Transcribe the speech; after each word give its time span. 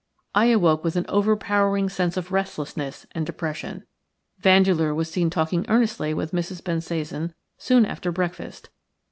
I 0.33 0.45
awoke 0.47 0.83
with 0.83 0.95
an 0.95 1.05
overpowering 1.09 1.87
sense 1.87 2.17
of 2.17 2.31
restlessness 2.31 3.05
and 3.11 3.23
depression. 3.23 3.85
Vandeleur 4.39 4.95
was 4.95 5.11
seen 5.11 5.29
talking 5.29 5.63
earnestly 5.69 6.11
with 6.11 6.31
Mrs. 6.31 6.63
Bensasan 6.63 7.35
soon 7.59 7.85
after 7.85 8.11
breakfast. 8.11 8.69